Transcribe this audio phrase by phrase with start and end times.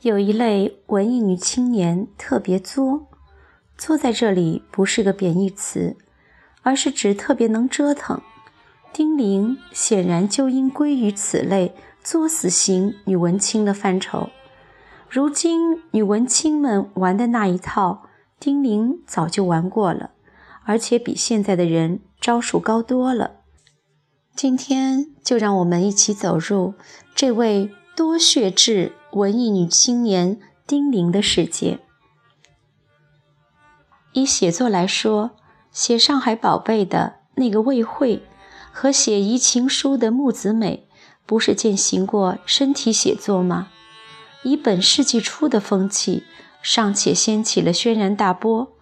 [0.00, 3.08] 有一类文艺女青年特别作，
[3.76, 5.96] 作在这里不是个贬义词，
[6.62, 8.20] 而是指特别能折腾。
[8.92, 14.30] 丁玲显然就应归于此类作死型女文青的范畴。
[15.10, 18.04] 如今女文青们玩的那一套，
[18.38, 20.12] 丁玲早就玩过了，
[20.64, 23.32] 而且比现在的人招数高多了。
[24.36, 26.74] 今天就让我们一起走入
[27.16, 31.78] 这位多血质文艺女青年丁玲的世界。
[34.12, 35.30] 以写作来说，
[35.72, 38.22] 写《上海宝贝》的那个魏慧
[38.72, 40.86] 和写移情书的木子美，
[41.24, 43.68] 不是践行过身体写作吗？
[44.42, 46.24] 以本世纪初的风气，
[46.62, 48.72] 尚且掀起了轩然大波。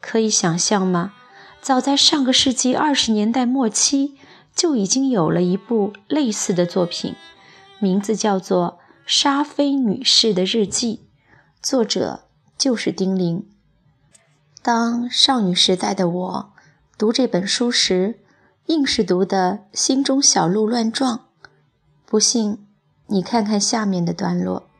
[0.00, 1.12] 可以想象吗？
[1.60, 4.16] 早在上个世纪二十年代末期。
[4.54, 7.16] 就已经有了一部类似的作品，
[7.80, 10.96] 名字叫做《沙菲女士的日记》，
[11.62, 12.24] 作者
[12.56, 13.46] 就是丁玲。
[14.62, 16.52] 当少女时代的我
[16.96, 18.20] 读这本书时，
[18.66, 21.28] 硬是读得心中小鹿乱撞。
[22.06, 22.66] 不信，
[23.08, 24.70] 你看看下面的段落：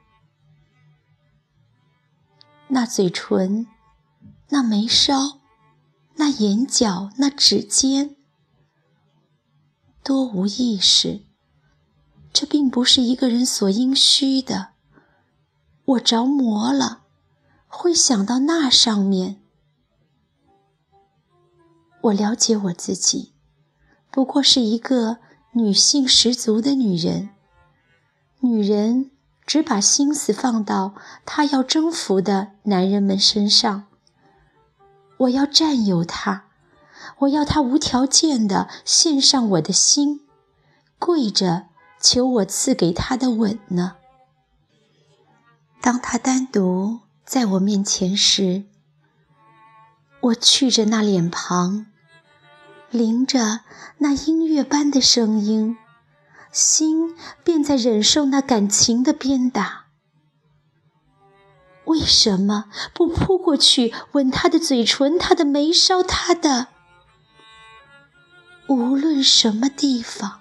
[2.68, 3.66] 那嘴唇，
[4.48, 5.38] 那眉梢，
[6.14, 8.16] 那眼角，那指尖。
[10.02, 11.23] 多无意识，
[12.34, 14.70] 这并不是一个人所应需的。
[15.84, 17.02] 我着魔了，
[17.68, 19.40] 会想到那上面。
[22.02, 23.32] 我了解我自己，
[24.10, 25.18] 不过是一个
[25.52, 27.30] 女性十足的女人。
[28.40, 29.12] 女人
[29.46, 33.86] 只把心思放到她要征服的男人们身上。
[35.18, 36.46] 我要占有他。
[37.18, 40.26] 我要他无条件的献上我的心，
[40.98, 41.66] 跪着
[42.04, 43.96] 求我赐给他的吻呢。
[45.80, 48.64] 当他单独在我面前时，
[50.20, 51.86] 我觑着那脸庞，
[52.90, 53.60] 淋着
[53.96, 55.78] 那音乐般的声音，
[56.52, 59.86] 心便在忍受那感情的鞭打。
[61.86, 66.68] 为什么不扑过去吻他的嘴唇、他的眉梢、他的？
[68.68, 70.40] 无论什么地方，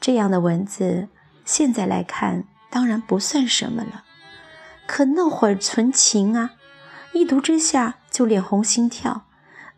[0.00, 1.08] 这样的文字
[1.44, 4.04] 现在来看当然不算什么了，
[4.86, 6.52] 可那会儿存情啊，
[7.12, 9.26] 一读之下就脸红心跳，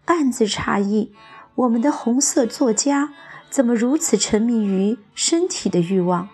[0.04, 1.12] 暗自诧异：
[1.56, 3.12] 我们的红色作家
[3.50, 6.28] 怎么如此沉迷于身体的欲望？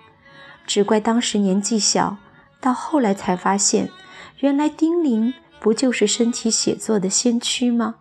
[0.66, 2.18] 只怪当时年纪小，
[2.60, 3.90] 到后来才发现，
[4.38, 5.34] 原来丁玲。
[5.60, 7.96] 不就是身体写作的先驱吗？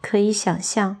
[0.00, 0.96] 可以想象，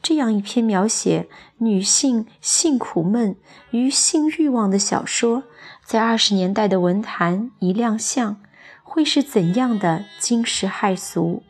[0.00, 1.28] 这样一篇描写
[1.58, 3.36] 女性性苦闷
[3.72, 5.42] 与性欲望的小说，
[5.84, 8.40] 在二十年代的文坛一亮相，
[8.82, 11.42] 会是怎样的惊世骇俗？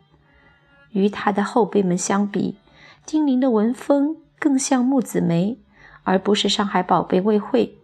[0.93, 2.57] 与他的后辈们相比，
[3.05, 5.59] 丁玲的文风更像木子梅，
[6.03, 7.79] 而不是上海宝贝魏慧。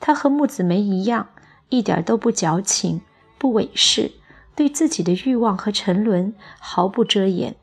[0.00, 1.28] 她和木子梅一样，
[1.68, 3.02] 一点都不矫情，
[3.36, 4.12] 不伪饰。
[4.56, 7.54] 对自己的欲望和沉沦毫不遮掩。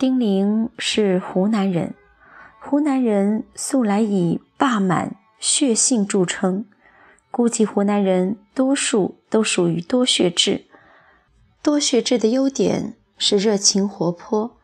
[0.00, 1.94] 丁玲是湖南人，
[2.58, 6.64] 湖南人素来以霸蛮血性著称，
[7.30, 10.64] 估计湖南人多数都属于多血质。
[11.62, 14.56] 多血质的优点是热情活泼，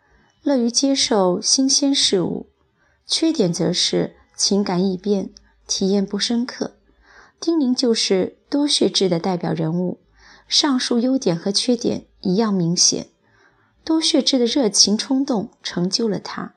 [0.42, 2.47] 乐于接受新鲜事物；
[3.04, 5.28] 缺点则是情感易变，
[5.66, 6.78] 体验不深刻。
[7.38, 10.00] 丁玲就是多血质的代表人物。
[10.48, 13.09] 上述优点和缺点一样明显，
[13.86, 16.54] 多血质的热情冲动成就了他，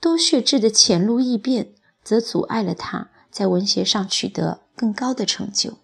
[0.00, 5.74] 多血质的浅露易变则阻碍了他在文学上取得更高的成就。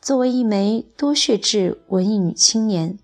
[0.00, 3.00] 作为一枚多血质文艺女青年，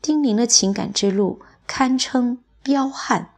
[0.00, 3.28] 丁玲的情感之路堪称彪悍。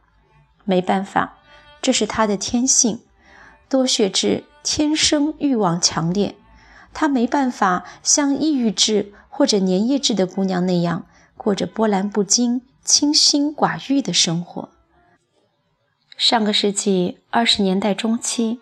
[0.63, 1.39] 没办法，
[1.81, 3.01] 这是她的天性，
[3.67, 6.37] 多血质天生欲望强烈，
[6.93, 9.11] 她没办法像抑郁质。
[9.27, 14.69] 或者粘液质的姑娘那样过着波澜不惊、清心寡欲的生活。
[16.15, 18.59] 上个世纪二十年代中期，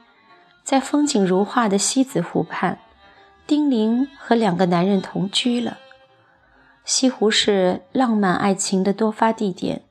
[0.63, 2.79] 在风景如画的西子湖畔，
[3.45, 5.77] 丁玲和两个男人同居了。
[6.85, 9.83] 西湖是浪漫爱情的多发地点，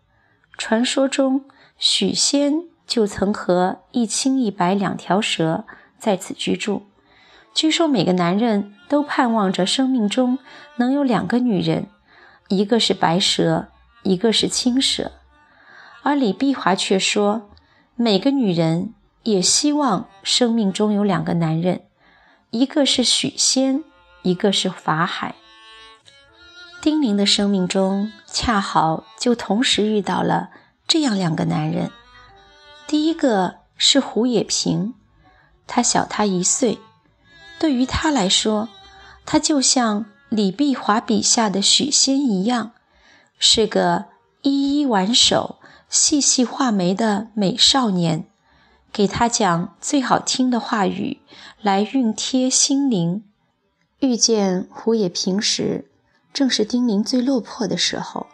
[0.56, 1.44] 传说中
[1.76, 5.64] 许仙就曾和一青一白两条蛇
[5.98, 6.86] 在此居住。
[7.54, 10.38] 据说每个男人都盼望着生命中
[10.76, 11.88] 能有两个女人，
[12.48, 13.68] 一个是白蛇，
[14.02, 15.12] 一个是青蛇。
[16.02, 17.50] 而李碧华却说，
[17.94, 21.82] 每个女人也希望生命中有两个男人，
[22.50, 23.84] 一个是许仙，
[24.22, 25.36] 一个是法海。
[26.80, 30.50] 丁玲的生命中恰好就同时遇到了
[30.88, 31.92] 这样两个男人。
[32.88, 34.94] 第一个是胡也平，
[35.68, 36.80] 他小她一岁，
[37.60, 38.68] 对于他来说，
[39.24, 42.72] 他就像李碧华笔下的许仙一样，
[43.44, 44.04] 是个
[44.42, 45.56] 依依挽手、
[45.88, 48.28] 细细画眉的美少年。
[48.92, 51.20] 给他讲最好听的话语，
[51.60, 53.24] 来熨贴心灵。
[53.98, 55.90] 遇见胡也平时，
[56.32, 58.28] 正是丁玲最落魄的时候。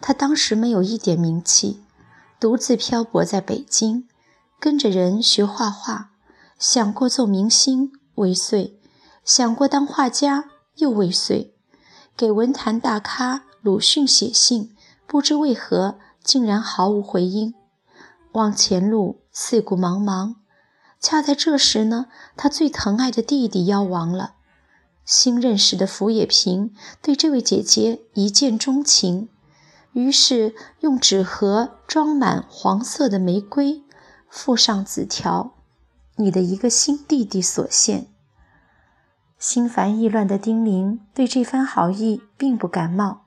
[0.00, 1.82] 他当时没有一点名气，
[2.40, 4.08] 独自漂泊在北京，
[4.58, 6.12] 跟着人学画画，
[6.58, 8.78] 想过做明星未遂，
[9.22, 10.46] 想过当画家
[10.76, 11.52] 又未遂，
[12.16, 14.74] 给文坛大咖鲁迅写信，
[15.06, 17.54] 不知为何竟然毫无回音。
[18.32, 19.20] 往前路。
[19.30, 20.36] 四顾茫茫，
[20.98, 24.36] 恰在这时呢，他最疼爱的弟弟夭亡了。
[25.04, 29.28] 新认识的福也平对这位姐姐一见钟情，
[29.92, 33.84] 于是用纸盒装满黄色的玫瑰，
[34.30, 35.52] 附上纸条
[36.16, 38.08] ：“你的一个新弟弟所献。”
[39.38, 43.26] 心烦意乱的丁玲对这番好意并不感冒，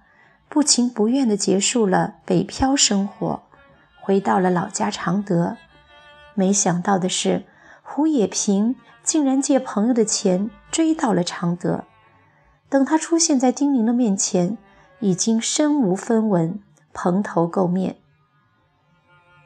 [0.52, 3.44] 不情不愿地结束了北漂生活，
[4.02, 5.56] 回到了老家常德。
[6.34, 7.46] 没想到的是，
[7.82, 11.86] 胡也平竟然借朋友的钱追到了常德。
[12.68, 14.58] 等他出现在丁玲的面前，
[15.00, 16.60] 已经身无分文，
[16.92, 17.96] 蓬头垢面。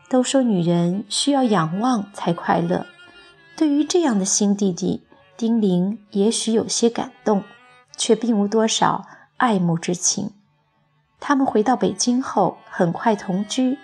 [0.09, 2.87] 都说女人需要仰望才快乐，
[3.55, 5.05] 对于这样的新弟弟，
[5.37, 7.43] 丁玲也许有些感动，
[7.95, 9.05] 却并无多少
[9.37, 10.31] 爱慕之情。
[11.19, 13.79] 他们回到北京后，很快同居。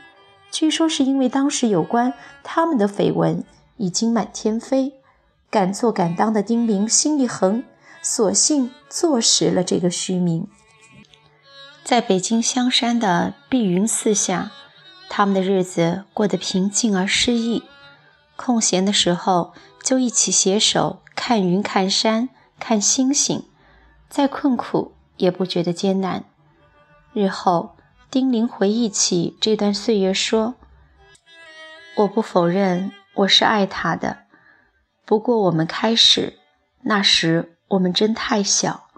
[0.52, 2.14] 据说是因为当时有关
[2.44, 3.44] 他们的绯闻
[3.78, 4.94] 已经满天飞，
[5.50, 7.64] 敢做敢当的丁玲心一横，
[8.02, 10.48] 索性坐实了这个虚名。
[11.84, 14.52] 在北京香山的碧云寺下，
[15.10, 17.64] 他们的日子过得平静而诗意。
[18.36, 22.30] 空闲的时候，就一起携手看云、看山、
[22.60, 23.46] 看星星，
[24.10, 26.26] 再困苦也不觉得艰难。
[27.14, 27.78] 日后。
[28.10, 30.56] 丁玲回忆起这段岁月，说
[31.96, 34.24] ：“我不否认我是爱他的，
[35.06, 36.38] 不过我们开始
[36.82, 38.90] 那时，我们真太小，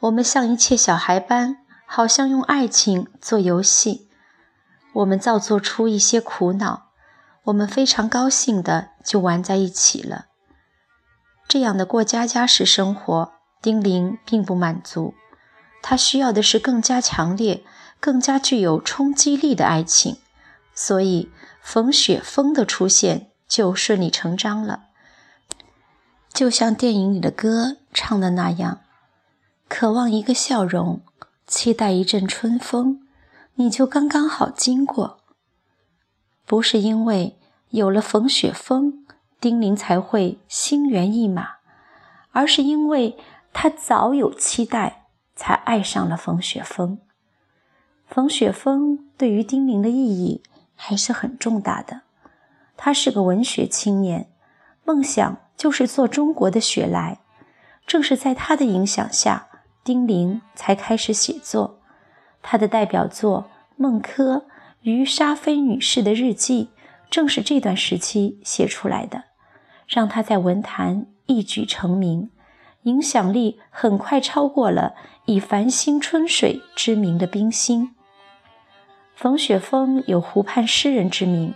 [0.00, 1.56] 我们像一切小孩般，
[1.86, 4.10] 好像用爱情做游戏。
[4.92, 6.88] 我们造作出一些苦恼，
[7.44, 10.26] 我们非常高兴的就玩在一起了。
[11.48, 13.32] 这样的过家家式生活，
[13.62, 15.14] 丁玲并不满足，
[15.84, 17.62] 他需要的是更加强烈。”
[18.00, 20.18] 更加具有冲击力的爱情，
[20.74, 21.30] 所以
[21.62, 24.88] 冯雪峰的出现就顺理成章了。
[26.30, 28.80] 就像电影里的歌唱的那样
[29.70, 31.00] ：“渴望一个笑容，
[31.46, 33.00] 期待一阵春风，
[33.54, 35.20] 你就刚刚好经过。”
[36.44, 37.38] 不是因为
[37.70, 39.06] 有了冯雪峰，
[39.40, 41.52] 丁玲才会心猿意马，
[42.32, 43.16] 而是因为
[43.54, 45.03] 她早有期待，
[45.34, 46.98] 才爱上了冯雪峰。
[48.06, 50.42] 冯雪峰对于丁玲的意义
[50.74, 52.02] 还是很重大的。
[52.76, 54.28] 他是个文学青年，
[54.84, 57.20] 梦想就是做中国的雪莱。
[57.86, 59.48] 正是在他的影响下，
[59.82, 61.80] 丁玲才开始写作。
[62.42, 64.44] 他的代表作《孟轲
[64.82, 66.70] 与沙菲女士的日记》
[67.10, 69.24] 正是这段时期写出来的，
[69.86, 72.30] 让他在文坛一举成名，
[72.82, 74.94] 影响力很快超过了
[75.26, 77.94] 以繁星春水知名的冰心。
[79.14, 81.54] 冯雪峰有湖畔诗人之名，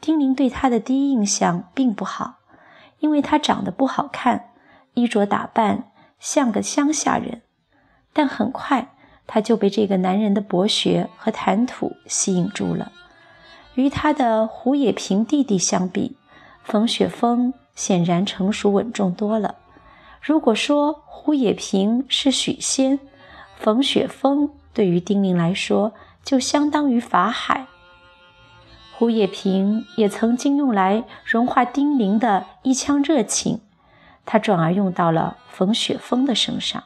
[0.00, 2.38] 丁玲对他的第一印象并不好，
[2.98, 4.50] 因为他长得不好看，
[4.94, 7.42] 衣着打扮像个乡下人。
[8.12, 12.90] 但很快，他就被这个男人的博学和谈吐吸引住了。
[13.74, 16.16] 与他的胡也平弟弟相比，
[16.64, 19.54] 冯雪峰显然成熟稳重多了。
[20.20, 22.98] 如果说胡也平是许仙，
[23.56, 25.92] 冯雪峰对于丁玲来说，
[26.24, 27.66] 就相当于法海。
[28.92, 33.60] 胡也平也曾经用来融化丁玲的一腔热情，
[34.26, 36.82] 他转而用到了冯雪峰的身上。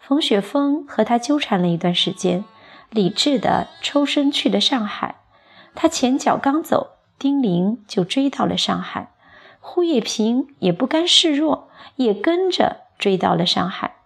[0.00, 2.44] 冯雪峰和他纠缠了一段时间，
[2.90, 5.16] 理智的抽身去了上海。
[5.74, 9.12] 他前脚刚走，丁玲就追到了上海。
[9.70, 13.96] 胡也平也不甘示弱，也跟着追到了上海。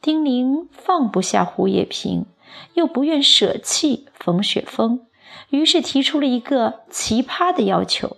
[0.00, 2.26] 丁玲放不下胡也平。
[2.74, 5.06] 又不愿舍弃冯雪峰，
[5.50, 8.16] 于是提出了一个奇葩的要求：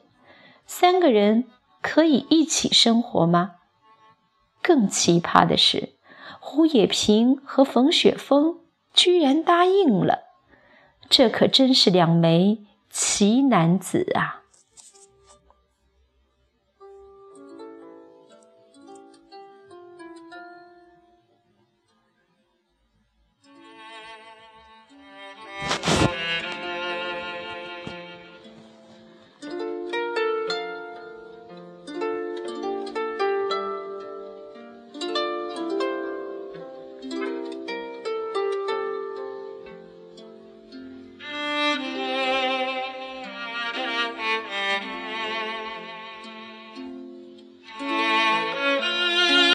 [0.67, 1.47] 三个人
[1.83, 3.57] 可以一起生活吗？
[4.63, 5.91] 更奇葩的是，
[6.39, 8.61] 胡也平和冯雪峰
[8.95, 10.21] 居然答应了，
[11.09, 14.40] 这可真是两枚奇男子啊！